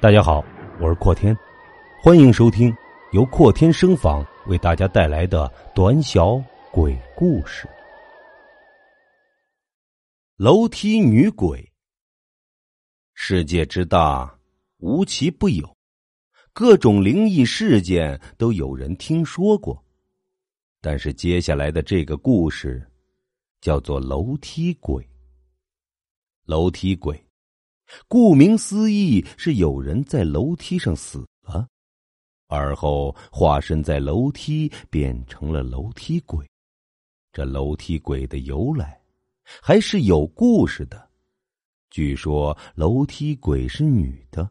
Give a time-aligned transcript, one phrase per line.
[0.00, 0.44] 大家好，
[0.80, 1.36] 我是阔天，
[2.00, 2.72] 欢迎收听
[3.10, 6.40] 由阔天声访为大家带来的短小
[6.70, 7.68] 鬼故事。
[10.36, 11.68] 楼梯女鬼，
[13.14, 14.38] 世界之大，
[14.76, 15.76] 无奇不有，
[16.52, 19.84] 各种灵异事件都有人听说过。
[20.80, 22.88] 但是接下来的这个故事，
[23.60, 25.04] 叫做楼梯鬼。
[26.44, 27.20] 楼梯鬼。
[28.06, 31.66] 顾名思义，是有人在楼梯上死了，
[32.46, 36.46] 而后化身在楼梯，变成了楼梯鬼。
[37.32, 39.00] 这楼梯鬼的由来
[39.62, 41.08] 还是有故事的。
[41.90, 44.50] 据说楼梯鬼是女的，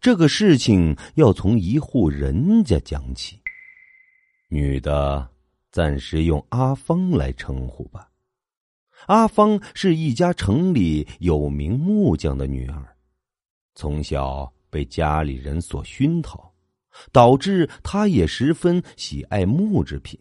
[0.00, 3.40] 这个事情要从一户人家讲起。
[4.48, 5.30] 女的，
[5.70, 8.09] 暂时用阿芳来称呼吧。
[9.10, 12.96] 阿芳是一家城里有名木匠的女儿，
[13.74, 16.48] 从小被家里人所熏陶，
[17.10, 20.16] 导致她也十分喜爱木制品。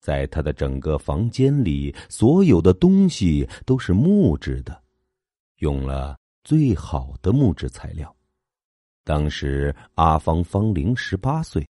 [0.00, 4.80] 在她的整个房间里，所有的东西都是木质的，
[5.58, 8.14] 用了最好的木质材料。
[9.02, 11.66] 当时阿芳芳龄十八岁，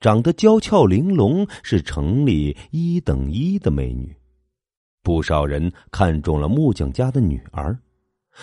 [0.00, 4.12] 长得娇俏玲珑，是城里一等一的美女。
[5.04, 7.78] 不少人看中了木匠家的女儿，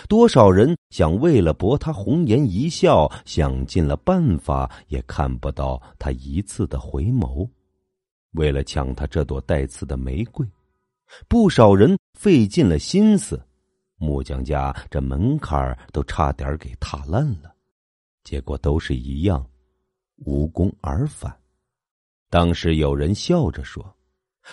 [0.07, 7.49] 多少人想为了博她红颜一笑，想尽了办法也看不到她一次的回眸。
[8.33, 10.47] 为了抢她这朵带刺的玫瑰，
[11.27, 13.43] 不少人费尽了心思，
[13.97, 17.51] 木匠家这门槛都差点给踏烂了，
[18.23, 19.43] 结果都是一样，
[20.17, 21.35] 无功而返。
[22.29, 23.83] 当时有人笑着说。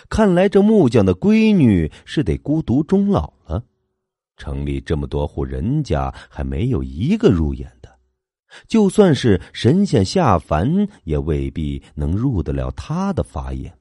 [0.08, 3.62] 看来这木匠的闺女是得孤独终老了。
[4.36, 7.98] 城里这么多户人家，还没有一个入眼的。
[8.67, 13.77] 就算是神仙下凡，也未必能入得了他的法眼。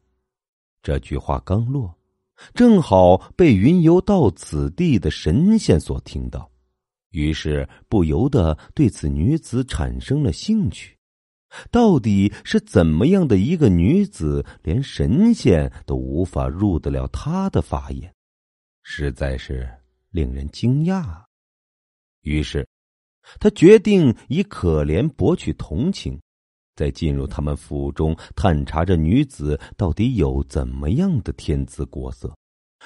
[0.82, 1.96] 这句话刚落，
[2.54, 6.50] 正好被云游到此地的神仙所听到，
[7.12, 10.97] 于是不由得对此女子产生了兴趣。
[11.72, 18.14] 到底是怎么样的一个女子，连神仙都无法入得了她的法眼，
[18.84, 19.70] 实在是
[20.12, 21.24] 令人惊讶。
[22.22, 22.68] 于是，
[23.40, 26.20] 他决定以可怜博取同情，
[26.76, 32.36] 再进入他们府中探查这女子到底有怎么样的天姿国色，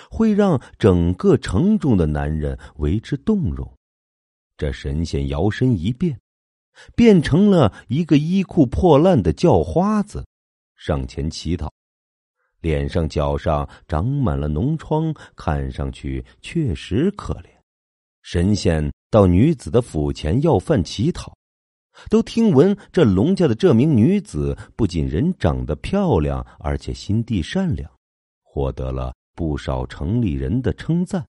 [0.10, 3.72] 会让整个城中的男人为之动容。
[4.58, 6.20] 这神仙摇身一变。
[6.96, 10.26] 变成了一个衣裤破烂的叫花子，
[10.76, 11.72] 上前乞讨，
[12.60, 17.46] 脸上脚上长满了脓疮，看上去确实可怜。
[18.22, 21.36] 神仙到女子的府前要饭乞讨，
[22.10, 27.92] 都听闻这龙家的这名女子不仅人长得漂亮，而且心地善良，
[28.44, 31.26] 获得了不少城里人的称赞。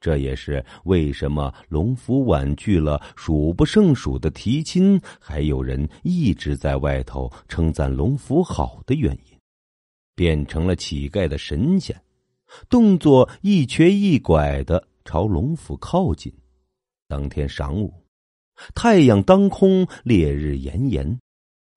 [0.00, 9.38] 这也是为什么龙府婉拒了数不胜数的提亲，还有人一直在外头称赞龙府好的原因。
[10.16, 11.98] 变成了乞丐的神仙，
[12.68, 16.30] 动作一瘸一拐的朝龙府靠近。
[17.08, 17.92] 当天晌午，
[18.74, 21.18] 太阳当空，烈日炎炎，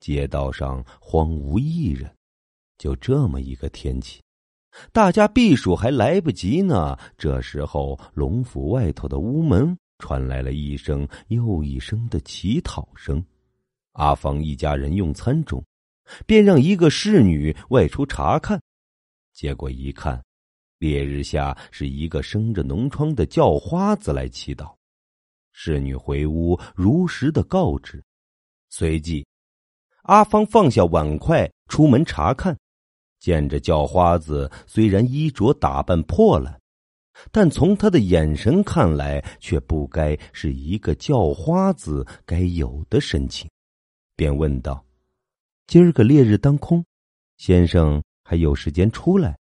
[0.02, 2.14] 街道上荒无一人，
[2.78, 4.22] 就这么一个天气。
[4.92, 13.24] 大家避暑还来不及呢，这时候龙府外头的屋门传来了一声又一声的乞讨声。
[13.94, 15.64] 阿芳一家人用餐中，
[16.26, 18.60] 便让一个侍女外出查看，
[19.32, 20.20] 结果一看，
[20.80, 24.74] 烈日下是一个生着脓疮的叫花子来祈祷。
[25.52, 28.04] 侍女回屋如实的告知，
[28.70, 29.24] 随即，
[30.02, 32.58] 阿芳放下碗筷出门查看。
[33.24, 36.60] 见着叫花子，虽然衣着打扮破烂，
[37.32, 43.50] 但从他的眼神看来，却不该是一个叫花子该有的神情，
[44.18, 44.84] 便问道
[45.68, 46.84] ：“今儿个烈日当空，
[47.38, 49.38] 先生还有时间出来？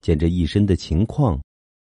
[0.00, 1.38] 见这一身的情况，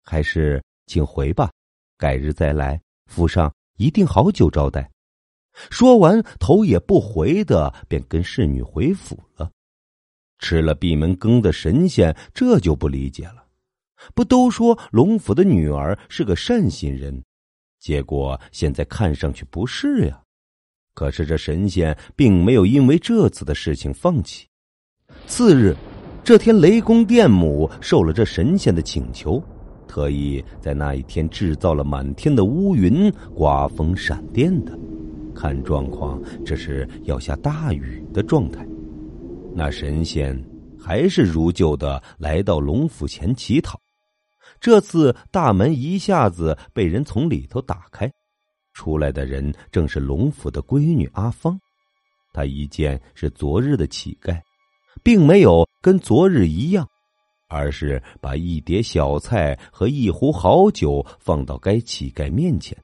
[0.03, 1.51] 还是请回吧，
[1.97, 4.87] 改日再来，府上一定好酒招待。”
[5.71, 9.49] 说完，头也不回的便跟侍女回府了。
[10.45, 13.43] 吃了闭门羹的神仙这就不理解了，
[14.13, 17.19] 不都说龙府的女儿是个善心人，
[17.79, 20.21] 结果现在看上去不是呀。
[20.93, 24.45] 可是这神仙并没有因为这次的事情放弃。
[25.25, 25.75] 次日，
[26.23, 29.41] 这天雷公电母受了这神仙的请求，
[29.87, 34.77] 特意在那一天制造了满天的乌云、刮风闪电的。
[35.33, 38.63] 看状况，这是要下大雨的状态。
[39.57, 40.37] 那神仙
[40.77, 43.79] 还是如旧的来到龙府前乞讨。
[44.59, 48.11] 这次大门一下子被人从里头打开，
[48.73, 51.57] 出来的人正是龙府的闺女阿芳。
[52.33, 54.37] 她一见是昨日的乞丐，
[55.01, 56.85] 并没有跟昨日一样，
[57.47, 62.77] 而是把一碟小菜和一壶好酒放到该乞丐面前。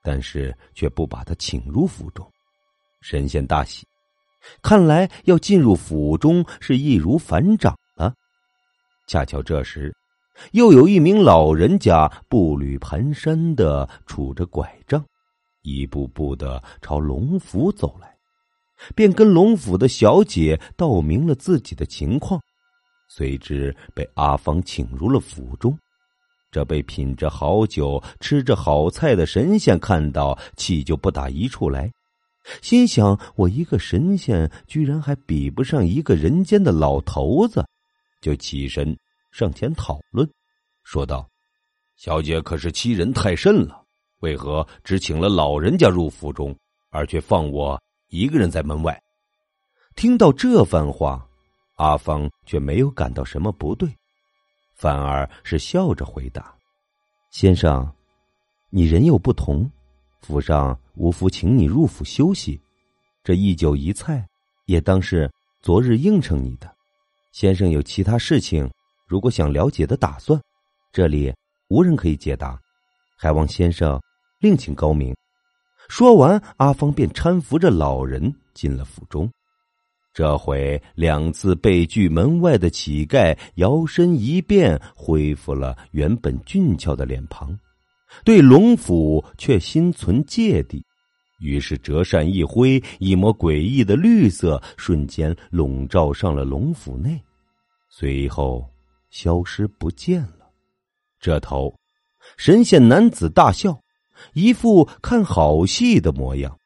[0.00, 2.24] 但是却不把他请入府中，
[3.00, 3.84] 神仙大喜，
[4.62, 8.14] 看来要进入府中是易如反掌了。
[9.06, 9.94] 恰巧这时，
[10.52, 15.04] 又有一名老人家步履蹒跚的拄着拐杖，
[15.62, 18.14] 一步步的朝龙府走来，
[18.94, 22.40] 便跟龙府的小姐道明了自己的情况，
[23.08, 25.76] 随之被阿芳请入了府中。
[26.50, 31.90] 这被品着好酒、吃着好菜的神仙看到，气就不打一处来，
[32.60, 37.64] 心想：我一个神仙，居然还比不上一个人间的老头子，
[38.20, 38.96] 就起身
[39.32, 40.28] 上前讨论，
[40.82, 41.28] 说道
[41.96, 43.82] ：“小姐可是欺人太甚了，
[44.20, 46.54] 为何只请了老人家入府中，
[46.90, 49.00] 而却放我一个人在门外？”
[49.96, 51.26] 听到这番话，
[51.76, 53.88] 阿芳却没有感到什么不对。
[54.74, 56.52] 反而是笑着回答
[57.30, 57.90] ：“先生，
[58.70, 59.70] 你人有不同，
[60.24, 62.58] 府上无福请你入府休息，
[63.22, 64.26] 这一酒一菜
[64.64, 65.30] 也当是
[65.60, 66.74] 昨日应承你的。
[67.30, 68.66] 先生有其他事情，
[69.06, 70.40] 如果想了解的打算，
[70.90, 71.30] 这里
[71.68, 72.58] 无人可以解答，
[73.18, 74.00] 还望先生
[74.40, 75.14] 另请高明。”
[75.90, 79.30] 说完，阿芳便搀扶着老人进了府中。
[80.14, 87.58] 这回两次被拒门外的乞丐摇身一变，恢复了原本俊俏的脸庞，
[88.22, 90.84] 对龙府却心存芥蒂。
[91.40, 97.20] 于是折扇一挥，一抹诡异的绿色瞬间笼罩上了龙府内，
[97.90, 98.64] 随后
[99.10, 100.48] 消失不见了。
[101.20, 101.74] 这头，
[102.36, 103.78] 神仙男子大笑，
[104.32, 106.56] 一副看好戏的模样。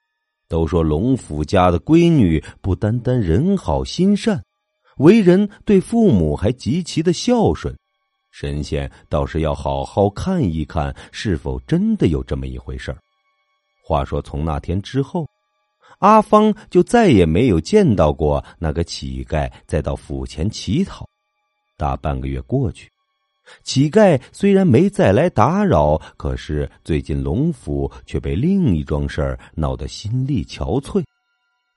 [0.48, 4.42] 都说龙府家的闺女不单单人好心善，
[4.98, 7.76] 为人对父母还极其的孝顺。
[8.40, 12.98] 神仙倒是要好好看一看，是否真的有这么一回事儿
[13.84, 15.26] 话说从那天之后，
[15.98, 21.04] 阿芳就再也没有见到过那个乞丐再到府前乞讨。
[21.76, 22.88] 大半个月过去。
[23.64, 31.02] 乞丐虽然没再来打扰，可是最近龙府却被另一桩事儿闹得心力憔悴。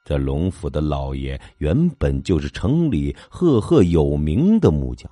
[0.05, 5.09] 这龙府的老爷原本就是城里赫赫有名的木匠，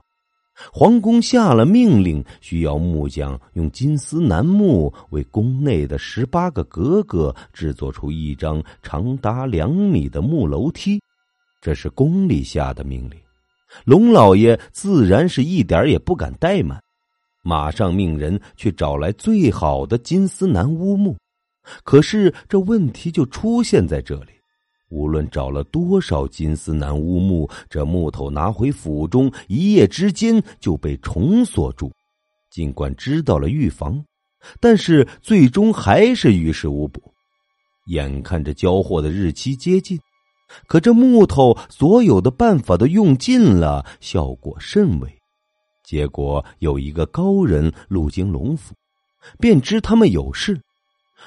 [0.72, 11.02] 皇宫下了命令，需要木匠用金丝楠木为宫内的十八个格格制作出一张长达两米的木楼梯，
[11.62, 13.18] 这是宫里下的命令。
[13.86, 16.82] 龙老爷自然是一点也不敢怠慢，
[17.44, 21.16] 马上命人去找来最好的金丝楠乌木。
[21.84, 24.32] 可是这问题就出现在这里：
[24.90, 31.92] 无论找了多少金丝楠乌木，这木头拿回府中，一夜之间就被虫锁住。
[32.52, 34.04] 尽管知道了预防，
[34.60, 37.02] 但是最终还是于事无补。
[37.88, 40.00] 眼看着交货的日期接近。
[40.68, 45.08] 可这木头所有的办法都用尽了，效果甚微。
[45.84, 48.74] 结果有一个高人路经龙府，
[49.40, 50.60] 便知他们有事。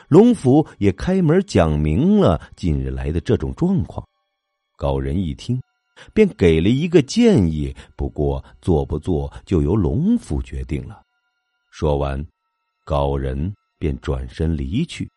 [0.08, 4.06] 龙府也开门讲明了近日来的这种状况。
[4.76, 5.60] 高人一听，
[6.12, 11.02] 便给了一个建议，不过做不做就由龙府决定了。
[11.70, 12.24] 说完，
[12.84, 15.08] 高人便转身离去。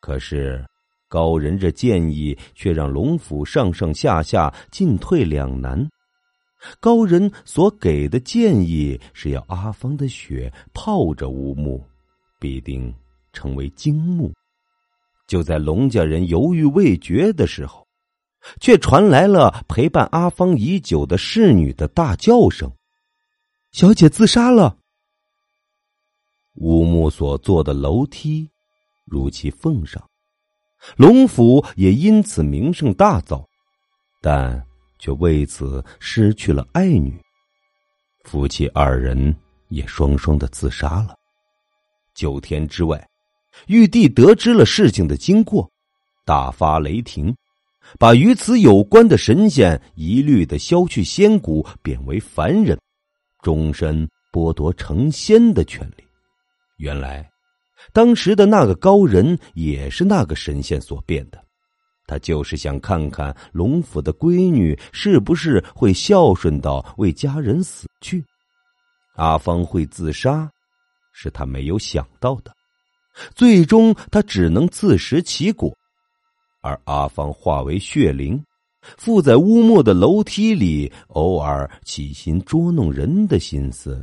[0.00, 0.64] 可是。
[1.08, 5.86] 高人这建议却让龙府上上下下进退两难。
[6.80, 11.84] 高人所给的建议是要阿芳的血泡着乌木，
[12.40, 12.90] 必定
[13.32, 14.32] 成为金木。
[15.26, 17.86] 就在龙家人犹豫未决的时候，
[18.60, 22.70] 却传来了陪伴阿芳已久的侍女的大叫声
[23.72, 24.76] ：“小姐自杀了！”
[26.56, 28.50] 乌木所坐的楼梯，
[29.06, 30.02] 如其奉上。
[30.96, 33.46] 龙府也因此名声大噪，
[34.20, 34.62] 但
[34.98, 37.18] 却为此失去了爱女。
[38.24, 39.34] 夫妻二人
[39.68, 41.16] 也双双的自杀了。
[42.14, 43.08] 九天之外，
[43.66, 45.70] 玉帝得知了事情的经过，
[46.24, 47.34] 大发雷霆，
[47.98, 52.78] 把与此有关的神仙一律的削去仙骨，贬为凡人，
[53.42, 56.04] 终身剥夺成仙的权利。
[56.78, 57.28] 原来。
[57.92, 61.44] 当时的那个高人也是那个神仙所变的，
[62.06, 68.24] 他就是想看看龙府的闺女是不是会孝顺到为家人死去。
[69.16, 70.48] 阿芳会自杀，
[71.12, 72.54] 是他没有想到的。
[73.34, 75.72] 最终，他只能自食其果。
[76.60, 78.42] 而阿芳化为血灵，
[78.96, 84.00] 附在乌木的楼梯里，偶尔起心捉弄人的心思，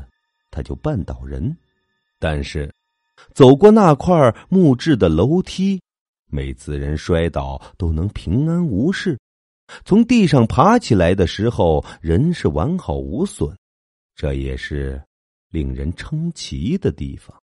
[0.52, 1.56] 他就绊倒人。
[2.20, 2.70] 但是，
[3.34, 5.82] 走过那块木质的楼梯，
[6.30, 9.18] 每次人摔倒都能平安无事。
[9.86, 13.56] 从地上爬起来的时候，人是完好无损。
[14.16, 15.02] 这也是
[15.50, 17.40] 令人称奇的地方。